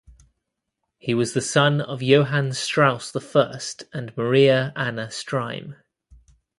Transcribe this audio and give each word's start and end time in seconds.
He 0.97 1.13
was 1.13 1.35
the 1.35 1.41
son 1.41 1.79
of 1.79 2.01
Johann 2.01 2.53
Strauss 2.53 3.15
I 3.15 3.59
and 3.93 4.17
Maria 4.17 4.73
Anna 4.75 5.09
Streim. 5.11 5.75